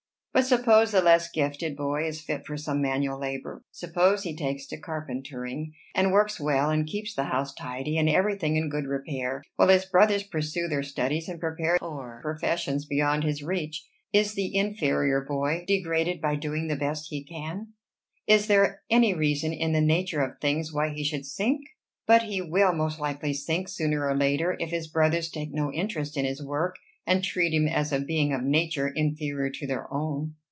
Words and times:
But 0.33 0.45
suppose 0.47 0.93
the 0.93 1.01
less 1.01 1.29
gifted 1.29 1.75
boy 1.75 2.07
is 2.07 2.21
fit 2.21 2.45
for 2.47 2.55
some 2.55 2.81
manual 2.81 3.19
labor; 3.19 3.63
suppose 3.69 4.23
he 4.23 4.33
takes 4.35 4.65
to 4.67 4.79
carpentering, 4.79 5.73
and 5.93 6.13
works 6.13 6.39
well, 6.39 6.69
and 6.69 6.87
keeps 6.87 7.13
the 7.13 7.25
house 7.25 7.53
tidy, 7.53 7.97
and 7.97 8.09
every 8.09 8.37
thing 8.37 8.55
in 8.55 8.69
good 8.69 8.85
repair, 8.85 9.43
while 9.57 9.67
his 9.67 9.83
brothers 9.85 10.23
pursue 10.23 10.69
their 10.69 10.83
studies 10.83 11.27
and 11.27 11.37
prepare 11.41 11.77
for 11.79 12.21
professions 12.23 12.85
beyond 12.85 13.25
his 13.25 13.43
reach: 13.43 13.85
is 14.13 14.33
the 14.33 14.55
inferior 14.55 15.19
boy 15.19 15.65
degraded 15.67 16.21
by 16.21 16.37
doing 16.37 16.67
the 16.69 16.77
best 16.77 17.07
he 17.09 17.25
can? 17.25 17.73
Is 18.25 18.47
there 18.47 18.83
any 18.89 19.13
reason 19.13 19.51
in 19.51 19.73
the 19.73 19.81
nature 19.81 20.21
of 20.21 20.39
things 20.39 20.71
why 20.73 20.91
he 20.93 21.03
should 21.03 21.25
sink? 21.25 21.59
But 22.07 22.23
he 22.23 22.41
will 22.41 22.71
most 22.71 23.01
likely 23.01 23.33
sink, 23.33 23.67
sooner 23.67 24.07
or 24.09 24.15
later, 24.15 24.55
if 24.61 24.69
his 24.69 24.87
brothers 24.87 25.29
take 25.29 25.51
no 25.51 25.73
interest 25.73 26.15
in 26.15 26.23
his 26.23 26.41
work, 26.43 26.77
and 27.07 27.23
treat 27.23 27.51
him 27.51 27.67
as 27.67 27.91
a 27.91 27.99
being 27.99 28.31
of 28.31 28.43
nature 28.43 28.87
inferior 28.87 29.49
to 29.49 29.65
their 29.65 29.91
own." 29.91 30.35